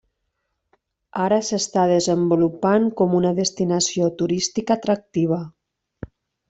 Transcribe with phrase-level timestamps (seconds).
[1.23, 5.43] Ara s'està desenvolupant com una destinació turística atractiva.